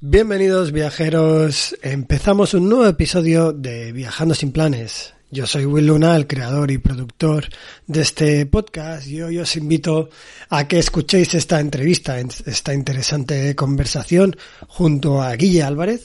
Bienvenidos 0.00 0.72
viajeros, 0.72 1.74
empezamos 1.80 2.52
un 2.52 2.68
nuevo 2.68 2.86
episodio 2.86 3.52
de 3.54 3.92
Viajando 3.92 4.34
sin 4.34 4.52
planes. 4.52 5.14
Yo 5.34 5.46
soy 5.46 5.64
Will 5.64 5.86
Luna, 5.86 6.14
el 6.14 6.26
creador 6.26 6.70
y 6.70 6.76
productor 6.76 7.46
de 7.86 8.02
este 8.02 8.44
podcast 8.44 9.06
y 9.06 9.22
hoy 9.22 9.38
os 9.38 9.56
invito 9.56 10.10
a 10.50 10.68
que 10.68 10.78
escuchéis 10.78 11.32
esta 11.32 11.58
entrevista, 11.58 12.20
esta 12.20 12.74
interesante 12.74 13.56
conversación 13.56 14.36
junto 14.68 15.22
a 15.22 15.34
Guille 15.34 15.62
Álvarez, 15.62 16.04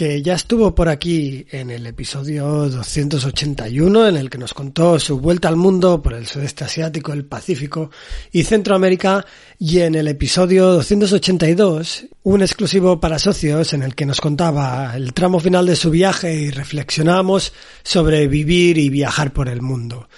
que 0.00 0.22
ya 0.22 0.32
estuvo 0.32 0.74
por 0.74 0.88
aquí 0.88 1.44
en 1.50 1.68
el 1.68 1.86
episodio 1.86 2.70
281 2.70 4.08
en 4.08 4.16
el 4.16 4.30
que 4.30 4.38
nos 4.38 4.54
contó 4.54 4.98
su 4.98 5.20
vuelta 5.20 5.48
al 5.48 5.56
mundo 5.56 6.00
por 6.00 6.14
el 6.14 6.26
sudeste 6.26 6.64
asiático, 6.64 7.12
el 7.12 7.26
Pacífico 7.26 7.90
y 8.32 8.44
Centroamérica 8.44 9.26
y 9.58 9.80
en 9.80 9.94
el 9.94 10.08
episodio 10.08 10.68
282 10.68 12.06
un 12.22 12.40
exclusivo 12.40 12.98
para 12.98 13.18
socios 13.18 13.74
en 13.74 13.82
el 13.82 13.94
que 13.94 14.06
nos 14.06 14.22
contaba 14.22 14.96
el 14.96 15.12
tramo 15.12 15.38
final 15.38 15.66
de 15.66 15.76
su 15.76 15.90
viaje 15.90 16.32
y 16.32 16.50
reflexionábamos 16.50 17.52
sobre 17.82 18.26
vivir 18.26 18.78
y 18.78 18.88
viajar 18.88 19.34
por 19.34 19.50
el 19.50 19.60
mundo. 19.60 20.08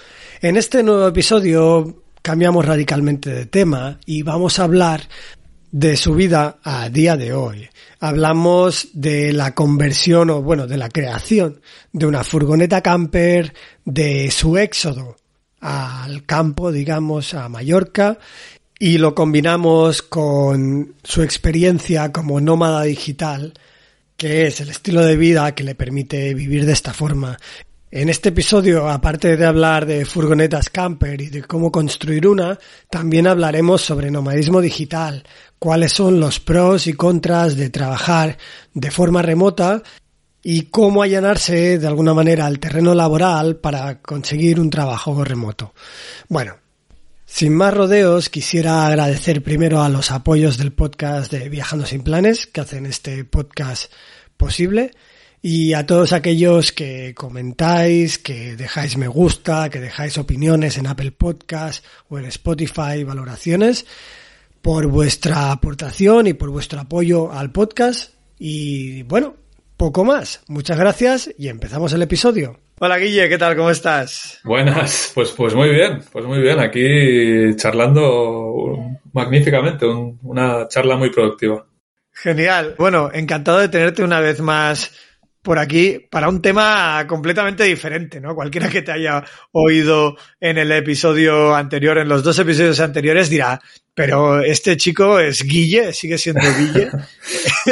En 0.43 0.57
este 0.57 0.85
nuevo 0.85 1.09
episodio 1.09 2.05
cambiamos 2.23 2.65
radicalmente 2.65 3.31
de 3.31 3.47
tema 3.47 3.99
y 4.07 4.23
vamos 4.23 4.61
a 4.61 4.63
hablar 4.63 5.09
de 5.73 5.97
su 5.97 6.15
vida 6.15 6.59
a 6.63 6.91
día 6.91 7.17
de 7.17 7.33
hoy. 7.33 7.69
Hablamos 7.99 8.89
de 8.93 9.33
la 9.33 9.55
conversión 9.55 10.31
o 10.31 10.43
bueno, 10.43 10.67
de 10.67 10.77
la 10.77 10.91
creación 10.91 11.61
de 11.93 12.07
una 12.07 12.23
furgoneta 12.23 12.83
camper, 12.83 13.55
de 13.85 14.31
su 14.31 14.59
éxodo 14.59 15.17
al 15.61 16.25
campo, 16.27 16.71
digamos, 16.73 17.35
a 17.35 17.49
Mallorca 17.49 18.19
y 18.79 18.99
lo 18.99 19.15
combinamos 19.15 20.03
con 20.03 20.97
su 21.03 21.23
experiencia 21.23 22.13
como 22.13 22.41
nómada 22.41 22.83
digital, 22.83 23.55
que 24.17 24.47
es 24.47 24.61
el 24.61 24.69
estilo 24.69 25.03
de 25.03 25.17
vida 25.17 25.55
que 25.55 25.65
le 25.65 25.75
permite 25.75 26.35
vivir 26.35 26.67
de 26.67 26.73
esta 26.73 26.93
forma. 26.93 27.39
En 27.95 28.09
este 28.09 28.31
episodio, 28.31 28.89
aparte 28.89 29.37
de 29.37 29.45
hablar 29.45 29.85
de 29.85 30.07
furgonetas 30.07 30.71
camper 30.71 31.21
y 31.21 31.29
de 31.29 31.43
cómo 31.43 31.71
construir 31.71 32.27
una, 32.27 32.59
también 32.89 33.27
hablaremos 33.27 33.83
sobre 33.83 34.11
nomadismo 34.11 34.63
digital, 34.63 35.25
cuáles 35.59 35.93
son 35.93 36.19
los 36.19 36.41
pros 36.41 36.87
y 36.87 36.95
contras 36.95 37.55
de 37.55 37.69
trabajar 37.69 38.39
de 38.73 38.91
forma 38.91 39.21
remota 39.21 39.83
y 40.43 40.71
cómo 40.71 41.03
allanarse 41.03 41.79
de 41.79 41.87
alguna 41.87 42.15
manera 42.15 42.47
al 42.47 42.61
terreno 42.61 42.95
laboral 42.95 43.57
para 43.57 44.01
conseguir 44.01 44.59
un 44.59 44.71
trabajo 44.71 45.23
remoto. 45.23 45.75
Bueno, 46.31 46.57
sin 47.27 47.55
más 47.55 47.75
rodeos, 47.75 48.31
quisiera 48.31 48.87
agradecer 48.87 49.43
primero 49.43 49.83
a 49.83 49.91
los 49.91 50.13
apoyos 50.13 50.57
del 50.57 50.73
podcast 50.73 51.31
de 51.31 51.51
Viajando 51.51 51.85
sin 51.85 52.03
Planes, 52.03 52.47
que 52.47 52.63
hacen 52.63 52.87
este 52.87 53.27
podcast 53.27 53.93
posible 54.39 54.93
y 55.45 55.75
a 55.75 55.85
todos 55.85 56.13
aquellos 56.13 56.71
que 56.71 57.15
comentáis, 57.17 58.19
que 58.19 58.55
dejáis 58.55 58.97
me 58.97 59.09
gusta, 59.09 59.69
que 59.71 59.81
dejáis 59.81 60.17
opiniones 60.17 60.79
en 60.79 60.87
Apple 60.87 61.11
Podcast 61.11 61.85
o 62.09 62.19
en 62.19 62.27
Spotify, 62.27 63.03
valoraciones, 63.05 63.85
por 64.63 64.87
vuestra 64.87 65.51
aportación 65.51 66.29
y 66.29 66.35
por 66.35 66.51
vuestro 66.51 66.79
apoyo 66.79 67.33
al 67.33 67.51
podcast. 67.51 68.15
Y 68.39 69.03
bueno, 69.03 69.35
poco 69.77 70.05
más. 70.05 70.45
Muchas 70.47 70.79
gracias 70.79 71.29
y 71.37 71.49
empezamos 71.49 71.93
el 71.93 72.03
episodio. 72.03 72.61
Hola 72.79 72.99
Guille, 72.99 73.29
¿qué 73.29 73.37
tal? 73.37 73.57
¿Cómo 73.57 73.71
estás? 73.71 74.39
Buenas, 74.45 75.11
pues, 75.13 75.33
pues 75.33 75.57
muy 75.57 75.71
bien, 75.71 76.03
pues 76.13 76.25
muy 76.25 76.41
bien. 76.41 76.61
Aquí 76.61 77.57
charlando 77.57 78.79
magníficamente, 79.13 79.87
una 79.87 80.69
charla 80.69 80.97
muy 80.97 81.11
productiva. 81.11 81.67
Genial. 82.13 82.77
Bueno, 82.79 83.11
encantado 83.13 83.59
de 83.59 83.69
tenerte 83.69 84.05
una 84.05 84.21
vez 84.21 84.41
más 84.41 84.93
por 85.43 85.59
aquí 85.59 85.99
para 86.11 86.29
un 86.29 86.41
tema 86.41 87.05
completamente 87.09 87.65
diferente, 87.65 88.21
¿no? 88.21 88.35
Cualquiera 88.35 88.69
que 88.69 88.83
te 88.83 88.93
haya 88.93 89.25
oído 89.51 90.17
en 90.41 90.57
el 90.57 90.71
episodio 90.71 91.55
anterior, 91.55 91.99
en 91.99 92.09
los 92.09 92.23
dos 92.23 92.39
episodios 92.39 92.79
anteriores, 92.79 93.29
dirá, 93.29 93.61
pero 93.93 94.41
este 94.41 94.77
chico 94.77 95.19
es 95.19 95.43
Guille, 95.43 95.93
sigue 95.93 96.17
siendo 96.17 96.43
Guille. 96.43 96.91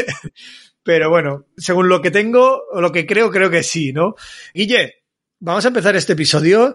pero 0.82 1.10
bueno, 1.10 1.46
según 1.56 1.88
lo 1.88 2.02
que 2.02 2.10
tengo, 2.10 2.64
o 2.72 2.80
lo 2.80 2.90
que 2.90 3.06
creo, 3.06 3.30
creo 3.30 3.50
que 3.50 3.62
sí, 3.62 3.92
¿no? 3.92 4.16
Guille, 4.52 5.04
vamos 5.38 5.64
a 5.64 5.68
empezar 5.68 5.94
este 5.94 6.14
episodio 6.14 6.74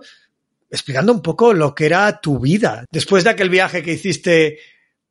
explicando 0.71 1.11
un 1.11 1.21
poco 1.21 1.53
lo 1.53 1.75
que 1.75 1.87
era 1.87 2.21
tu 2.21 2.39
vida. 2.39 2.85
Después 2.89 3.25
de 3.25 3.31
aquel 3.31 3.49
viaje 3.49 3.83
que 3.83 3.93
hiciste 3.93 4.59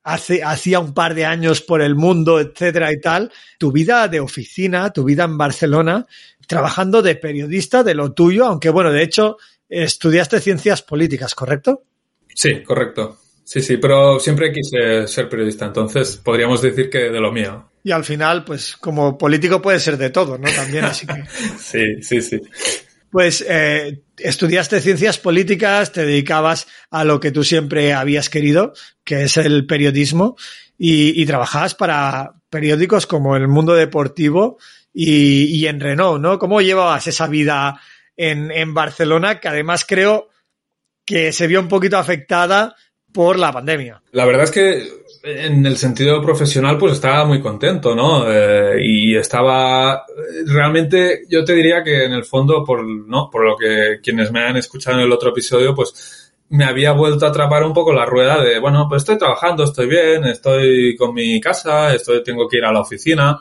hace, 0.05 0.45
hacía 0.45 0.79
un 0.79 0.95
par 0.95 1.15
de 1.15 1.25
años 1.25 1.63
por 1.63 1.83
el 1.83 1.97
mundo, 1.97 2.39
etcétera 2.39 2.93
y 2.93 3.01
tal, 3.01 3.33
tu 3.59 3.73
vida 3.73 4.07
de 4.07 4.21
oficina, 4.21 4.93
tu 4.93 5.03
vida 5.05 5.25
en 5.25 5.37
Barcelona, 5.37 6.07
trabajando 6.47 7.03
de 7.03 7.17
periodista 7.17 7.83
de 7.83 7.95
lo 7.95 8.13
tuyo, 8.13 8.45
aunque 8.45 8.69
bueno, 8.69 8.93
de 8.93 9.03
hecho, 9.03 9.39
estudiaste 9.69 10.41
ciencias 10.41 10.83
políticas, 10.83 11.35
¿correcto? 11.35 11.83
Sí, 12.35 12.63
correcto. 12.63 13.19
Sí, 13.45 13.61
sí, 13.61 13.77
pero 13.77 14.19
siempre 14.19 14.53
quise 14.53 15.07
ser 15.07 15.29
periodista, 15.29 15.67
entonces 15.67 16.17
podríamos 16.17 16.63
decir 16.63 16.89
que 16.89 17.11
de 17.11 17.21
lo 17.21 17.31
mío. 17.31 17.71
Y 17.83 17.91
al 17.91 18.05
final, 18.05 18.45
pues 18.45 18.77
como 18.79 19.19
político 19.19 19.61
puede 19.61 19.79
ser 19.79 19.99
de 19.99 20.09
todo, 20.09 20.39
¿no? 20.39 20.49
También, 20.51 20.85
así 20.85 21.07
que. 21.07 21.25
sí, 21.59 22.03
sí, 22.03 22.23
sí. 22.23 22.41
Pues 23.15 23.47
eh, 23.49 24.03
estudiaste 24.19 24.81
ciencias 24.81 25.19
políticas, 25.21 25.93
te 25.93 26.05
dedicabas 26.05 26.67
a 26.91 27.05
lo 27.05 27.21
que 27.21 27.31
tú 27.31 27.45
siempre 27.45 27.93
habías 27.93 28.29
querido, 28.29 28.73
que 29.05 29.23
es 29.23 29.37
el 29.37 29.69
periodismo, 29.69 30.37
y, 30.77 31.25
trabajabas 31.25 31.77
para 31.77 32.33
periódicos 32.51 33.07
como 33.07 33.37
El 33.37 33.47
Mundo 33.47 33.75
Deportivo 33.75 34.59
y, 34.93 35.65
en 35.65 35.79
Renault, 35.79 36.21
¿no? 36.21 36.41
¿Cómo 36.41 36.61
llevabas 36.61 37.07
esa 37.07 37.29
vida 37.29 37.81
en, 38.17 38.51
en 38.51 38.75
Barcelona, 38.75 39.39
que 39.39 39.47
además 39.47 39.85
creo 39.87 40.31
que 41.05 41.31
se 41.31 41.47
vio 41.47 41.61
un 41.61 41.69
poquito 41.69 41.99
afectada 41.99 42.75
por 43.13 43.39
la 43.39 43.53
pandemia? 43.53 44.03
La 44.11 44.25
verdad 44.25 44.43
es 44.43 44.51
que 44.51 45.04
en 45.25 45.65
el 45.65 45.79
sentido 45.79 46.21
profesional, 46.21 46.77
pues 46.77 46.93
estaba 46.93 47.25
muy 47.25 47.41
contento, 47.41 47.95
¿no? 47.95 48.31
Eh, 48.31 48.77
y 48.83 49.17
estaba 49.17 50.05
realmente, 50.47 51.23
yo 51.31 51.43
te 51.45 51.55
diría 51.55 51.83
que 51.83 52.05
en 52.05 52.13
el 52.13 52.25
fondo, 52.25 52.63
por, 52.63 52.85
¿no? 52.85 53.31
Por 53.31 53.45
lo 53.45 53.57
que 53.57 54.01
quienes 54.03 54.31
me 54.31 54.45
han 54.45 54.59
escuchado 54.59 54.99
en 54.99 55.05
el 55.05 55.13
otro 55.13 55.31
episodio, 55.31 55.75
pues 55.75 56.33
me 56.51 56.67
había 56.67 56.93
vuelto 56.93 57.25
a 57.25 57.31
atrapar 57.31 57.65
un 57.65 57.73
poco 57.73 57.95
la 57.95 58.05
rueda 58.05 58.43
de, 58.43 58.59
bueno, 58.59 58.87
pues 58.87 59.03
estoy 59.03 59.17
trabajando, 59.17 59.65
estoy 59.65 59.87
bien, 59.87 60.25
estoy 60.25 60.95
con 60.95 61.15
mi 61.15 61.41
casa, 61.41 61.95
estoy, 61.95 62.23
tengo 62.23 62.47
que 62.47 62.59
ir 62.59 62.65
a 62.67 62.73
la 62.73 62.81
oficina. 62.81 63.41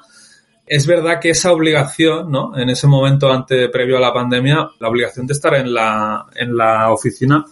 Es 0.66 0.88
verdad 0.88 1.20
que 1.20 1.32
esa 1.32 1.52
obligación, 1.52 2.32
¿no? 2.32 2.58
En 2.58 2.70
ese 2.70 2.88
momento 2.88 3.30
ante, 3.30 3.68
previo 3.68 3.98
a 3.98 4.02
la 4.02 4.14
pandemia, 4.14 4.70
la 4.80 4.88
obligación 4.88 5.28
de 5.28 5.34
estar 5.34 5.54
en 5.56 5.74
la, 5.74 6.28
en 6.34 6.56
la 6.56 6.94
oficina 6.94 7.44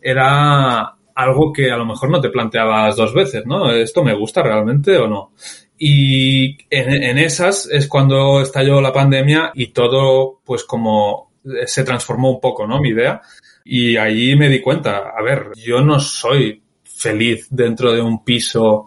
era 0.00 0.95
algo 1.16 1.50
que 1.50 1.70
a 1.72 1.76
lo 1.78 1.86
mejor 1.86 2.10
no 2.10 2.20
te 2.20 2.28
planteabas 2.28 2.94
dos 2.94 3.14
veces, 3.14 3.44
¿no? 3.46 3.72
¿Esto 3.72 4.04
me 4.04 4.14
gusta 4.14 4.42
realmente 4.42 4.96
o 4.98 5.08
no? 5.08 5.32
Y 5.78 6.58
en, 6.70 7.18
esas 7.18 7.68
es 7.70 7.88
cuando 7.88 8.42
estalló 8.42 8.80
la 8.82 8.92
pandemia 8.92 9.50
y 9.54 9.68
todo, 9.68 10.40
pues 10.44 10.64
como 10.64 11.32
se 11.64 11.84
transformó 11.84 12.30
un 12.30 12.40
poco, 12.40 12.66
¿no? 12.66 12.80
Mi 12.80 12.90
idea. 12.90 13.22
Y 13.64 13.96
ahí 13.96 14.36
me 14.36 14.50
di 14.50 14.60
cuenta, 14.60 15.10
a 15.16 15.22
ver, 15.22 15.52
yo 15.56 15.80
no 15.80 15.98
soy 15.98 16.62
feliz 16.84 17.48
dentro 17.50 17.92
de 17.92 18.02
un 18.02 18.22
piso 18.22 18.86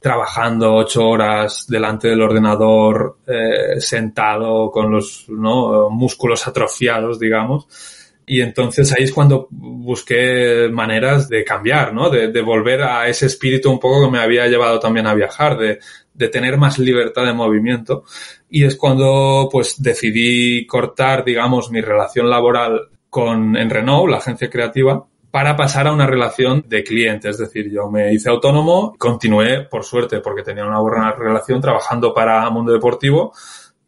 trabajando 0.00 0.74
ocho 0.74 1.06
horas 1.06 1.66
delante 1.68 2.08
del 2.08 2.22
ordenador, 2.22 3.18
eh, 3.26 3.80
sentado 3.80 4.70
con 4.72 4.90
los 4.90 5.26
¿no? 5.28 5.88
músculos 5.88 6.48
atrofiados, 6.48 7.20
digamos 7.20 7.99
y 8.30 8.42
entonces 8.42 8.92
ahí 8.92 9.02
es 9.02 9.12
cuando 9.12 9.48
busqué 9.50 10.68
maneras 10.70 11.28
de 11.28 11.42
cambiar, 11.42 11.92
¿no? 11.92 12.10
De, 12.10 12.28
de, 12.28 12.42
volver 12.42 12.80
a 12.82 13.08
ese 13.08 13.26
espíritu 13.26 13.68
un 13.72 13.80
poco 13.80 14.04
que 14.04 14.12
me 14.12 14.20
había 14.20 14.46
llevado 14.46 14.78
también 14.78 15.08
a 15.08 15.14
viajar, 15.14 15.58
de, 15.58 15.80
de 16.14 16.28
tener 16.28 16.56
más 16.56 16.78
libertad 16.78 17.24
de 17.24 17.32
movimiento. 17.32 18.04
Y 18.48 18.62
es 18.62 18.76
cuando, 18.76 19.48
pues, 19.50 19.82
decidí 19.82 20.64
cortar, 20.64 21.24
digamos, 21.24 21.72
mi 21.72 21.80
relación 21.80 22.30
laboral 22.30 22.90
con, 23.08 23.56
en 23.56 23.68
Renault, 23.68 24.08
la 24.08 24.18
agencia 24.18 24.48
creativa, 24.48 25.04
para 25.32 25.56
pasar 25.56 25.88
a 25.88 25.92
una 25.92 26.06
relación 26.06 26.64
de 26.68 26.84
cliente. 26.84 27.30
Es 27.30 27.38
decir, 27.38 27.68
yo 27.68 27.90
me 27.90 28.14
hice 28.14 28.30
autónomo, 28.30 28.94
continué, 28.96 29.62
por 29.62 29.82
suerte, 29.82 30.20
porque 30.20 30.44
tenía 30.44 30.64
una 30.64 30.78
buena 30.78 31.10
relación 31.10 31.60
trabajando 31.60 32.14
para 32.14 32.48
Mundo 32.50 32.72
Deportivo 32.72 33.32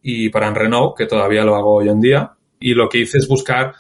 y 0.03 0.31
para 0.31 0.49
en 0.49 0.57
Renault, 0.57 0.97
que 0.99 1.07
todavía 1.07 1.45
lo 1.45 1.55
hago 1.55 1.77
hoy 1.77 1.91
en 1.91 2.01
día. 2.01 2.33
Y 2.59 2.75
lo 2.75 2.89
que 2.89 2.99
hice 2.99 3.19
es 3.19 3.29
buscar 3.29 3.73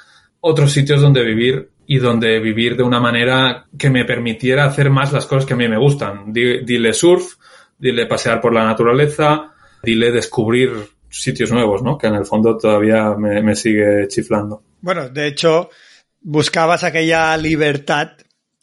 otros 0.42 0.72
sitios 0.72 1.00
donde 1.00 1.24
vivir 1.24 1.70
y 1.86 1.98
donde 1.98 2.38
vivir 2.40 2.76
de 2.76 2.82
una 2.82 3.00
manera 3.00 3.66
que 3.78 3.90
me 3.90 4.04
permitiera 4.04 4.64
hacer 4.64 4.90
más 4.90 5.12
las 5.12 5.26
cosas 5.26 5.46
que 5.46 5.54
a 5.54 5.56
mí 5.56 5.68
me 5.68 5.78
gustan. 5.78 6.32
Dile 6.32 6.92
surf, 6.92 7.34
dile 7.78 8.06
pasear 8.06 8.40
por 8.40 8.52
la 8.52 8.64
naturaleza, 8.64 9.52
dile 9.82 10.10
descubrir 10.10 10.72
sitios 11.08 11.52
nuevos, 11.52 11.82
¿no? 11.82 11.96
Que 11.96 12.08
en 12.08 12.14
el 12.14 12.24
fondo 12.24 12.56
todavía 12.56 13.14
me, 13.16 13.54
sigue 13.54 14.08
chiflando. 14.08 14.62
Bueno, 14.80 15.08
de 15.08 15.28
hecho, 15.28 15.70
buscabas 16.20 16.82
aquella 16.82 17.36
libertad 17.36 18.12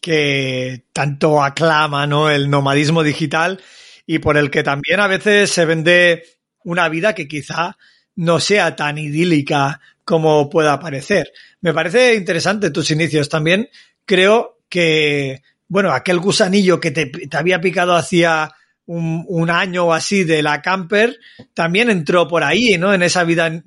que 0.02 0.86
tanto 0.92 1.42
aclama, 1.42 2.08
¿no? 2.08 2.30
El 2.30 2.50
nomadismo 2.50 3.04
digital 3.04 3.62
y 4.06 4.20
por 4.20 4.38
el 4.38 4.50
que 4.50 4.64
también 4.64 5.00
a 5.00 5.08
veces 5.08 5.50
se 5.50 5.66
vende 5.66 6.24
una 6.64 6.90
vida 6.90 7.16
que 7.16 7.28
quizá 7.28 7.78
no 8.16 8.40
sea 8.40 8.76
tan 8.76 8.98
idílica 8.98 9.80
como 10.10 10.50
pueda 10.50 10.80
parecer. 10.80 11.32
Me 11.62 11.72
parece 11.72 12.16
interesante 12.16 12.72
tus 12.72 12.90
inicios 12.90 13.30
también. 13.30 13.70
Creo 14.06 14.58
que, 14.68 15.44
bueno, 15.68 15.92
aquel 15.92 16.18
gusanillo 16.18 16.80
que 16.80 16.90
te, 16.90 17.12
había 17.38 17.62
picado 17.62 17.94
hacía 17.94 18.52
un, 18.88 19.24
un, 19.28 19.52
año 19.52 19.86
o 19.86 19.94
así 19.94 20.24
de 20.24 20.42
la 20.42 20.64
camper, 20.64 21.20
también 21.54 21.92
entró 21.92 22.28
por 22.28 22.44
ahí, 22.44 22.76
¿no? 22.80 22.92
En 22.92 23.04
esa 23.04 23.24
vida 23.24 23.62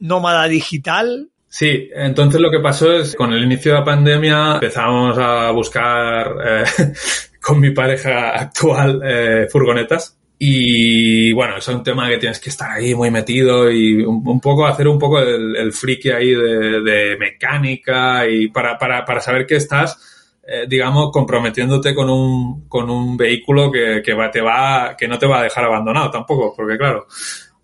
nómada 0.00 0.48
digital. 0.48 1.28
Sí, 1.46 1.88
entonces 1.94 2.40
lo 2.40 2.50
que 2.50 2.58
pasó 2.58 2.92
es 2.94 3.14
con 3.14 3.32
el 3.32 3.44
inicio 3.44 3.70
de 3.70 3.78
la 3.78 3.84
pandemia 3.84 4.54
empezamos 4.54 5.16
a 5.16 5.52
buscar 5.52 6.34
eh, 6.44 6.64
con 7.40 7.60
mi 7.60 7.70
pareja 7.70 8.30
actual 8.30 9.00
eh, 9.04 9.46
furgonetas 9.48 10.18
y 10.38 11.32
bueno, 11.32 11.58
es 11.58 11.68
un 11.68 11.82
tema 11.82 12.08
que 12.08 12.18
tienes 12.18 12.40
que 12.40 12.50
estar 12.50 12.70
ahí 12.70 12.94
muy 12.94 13.10
metido 13.10 13.70
y 13.70 14.02
un, 14.04 14.26
un 14.26 14.40
poco 14.40 14.66
hacer 14.66 14.88
un 14.88 14.98
poco 14.98 15.20
el, 15.20 15.56
el 15.56 15.72
friki 15.72 16.10
ahí 16.10 16.34
de, 16.34 16.80
de, 16.80 17.16
mecánica 17.16 18.28
y 18.28 18.48
para, 18.48 18.76
para, 18.76 19.04
para 19.04 19.20
saber 19.20 19.46
que 19.46 19.56
estás, 19.56 20.40
eh, 20.46 20.66
digamos, 20.68 21.12
comprometiéndote 21.12 21.94
con 21.94 22.10
un, 22.10 22.68
con 22.68 22.90
un 22.90 23.16
vehículo 23.16 23.70
que, 23.70 24.02
que, 24.04 24.12
va, 24.12 24.30
te 24.30 24.40
va, 24.40 24.96
que 24.98 25.06
no 25.06 25.18
te 25.18 25.26
va 25.26 25.40
a 25.40 25.44
dejar 25.44 25.64
abandonado 25.64 26.10
tampoco, 26.10 26.52
porque 26.56 26.76
claro. 26.76 27.06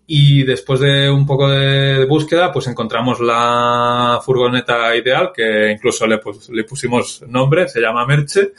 Y 0.07 0.43
después 0.43 0.79
de 0.79 1.09
un 1.09 1.25
poco 1.25 1.49
de 1.49 2.05
búsqueda, 2.05 2.51
pues 2.51 2.67
encontramos 2.67 3.19
la 3.19 4.19
furgoneta 4.25 4.95
ideal, 4.95 5.31
que 5.33 5.71
incluso 5.71 6.07
le, 6.07 6.17
pues, 6.17 6.49
le 6.49 6.63
pusimos 6.63 7.21
nombre, 7.27 7.67
se 7.67 7.81
llama 7.81 8.05
Merche. 8.05 8.53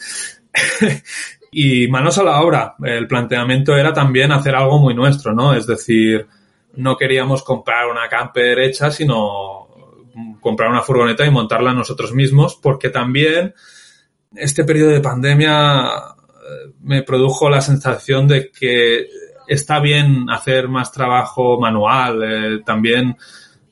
Y 1.52 1.86
manos 1.88 2.18
a 2.18 2.24
la 2.24 2.40
obra. 2.40 2.74
El 2.82 3.06
planteamiento 3.06 3.76
era 3.76 3.92
también 3.92 4.32
hacer 4.32 4.54
algo 4.54 4.78
muy 4.78 4.94
nuestro, 4.94 5.34
¿no? 5.34 5.54
Es 5.54 5.66
decir, 5.66 6.26
no 6.74 6.96
queríamos 6.96 7.42
comprar 7.44 7.88
una 7.88 8.08
camper 8.08 8.58
hecha, 8.58 8.90
sino 8.90 9.68
comprar 10.40 10.70
una 10.70 10.82
furgoneta 10.82 11.24
y 11.24 11.30
montarla 11.30 11.72
nosotros 11.72 12.12
mismos, 12.12 12.56
porque 12.56 12.88
también 12.88 13.54
este 14.34 14.64
periodo 14.64 14.90
de 14.90 15.00
pandemia 15.00 15.90
me 16.80 17.02
produjo 17.02 17.48
la 17.48 17.60
sensación 17.60 18.26
de 18.26 18.50
que 18.50 19.06
está 19.46 19.80
bien 19.80 20.28
hacer 20.30 20.68
más 20.68 20.92
trabajo 20.92 21.60
manual, 21.60 22.22
eh, 22.22 22.62
también 22.64 23.16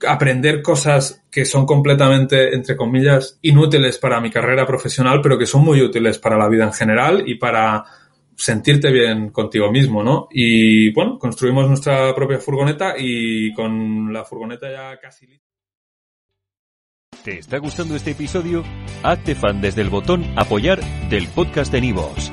aprender 0.06 0.62
cosas 0.62 1.24
que 1.30 1.44
son 1.44 1.66
completamente, 1.66 2.54
entre 2.54 2.76
comillas, 2.76 3.38
inútiles 3.42 3.98
para 3.98 4.20
mi 4.20 4.30
carrera 4.30 4.66
profesional, 4.66 5.20
pero 5.22 5.38
que 5.38 5.46
son 5.46 5.64
muy 5.64 5.80
útiles 5.82 6.18
para 6.18 6.36
la 6.36 6.48
vida 6.48 6.64
en 6.64 6.72
general 6.72 7.22
y 7.26 7.36
para 7.36 7.84
sentirte 8.36 8.90
bien 8.90 9.30
contigo 9.30 9.70
mismo, 9.70 10.02
¿no? 10.02 10.28
Y 10.30 10.92
bueno, 10.92 11.18
construimos 11.18 11.68
nuestra 11.68 12.14
propia 12.14 12.38
furgoneta 12.38 12.94
y 12.98 13.52
con 13.52 14.12
la 14.12 14.24
furgoneta 14.24 14.70
ya 14.70 14.98
casi 14.98 15.26
lista. 15.26 15.46
¿Te 17.22 17.38
está 17.38 17.58
gustando 17.58 17.96
este 17.96 18.12
episodio? 18.12 18.64
Hazte 19.02 19.34
fan 19.34 19.60
desde 19.60 19.82
el 19.82 19.90
botón 19.90 20.24
apoyar 20.36 20.80
del 21.10 21.28
podcast 21.28 21.70
de 21.70 21.82
Nivos. 21.82 22.32